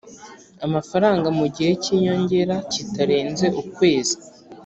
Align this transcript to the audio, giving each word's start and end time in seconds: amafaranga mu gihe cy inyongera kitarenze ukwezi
amafaranga 0.65 1.27
mu 1.37 1.45
gihe 1.55 1.71
cy 1.83 1.89
inyongera 1.95 2.55
kitarenze 2.71 3.45
ukwezi 3.61 4.17